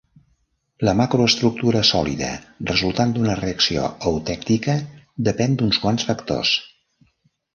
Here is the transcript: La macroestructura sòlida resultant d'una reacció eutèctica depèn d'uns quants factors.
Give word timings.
La 0.87 0.93
macroestructura 0.99 1.81
sòlida 1.89 2.29
resultant 2.71 3.13
d'una 3.17 3.35
reacció 3.41 3.83
eutèctica 4.13 4.77
depèn 5.31 5.55
d'uns 5.61 5.83
quants 5.87 6.09
factors. 6.11 6.57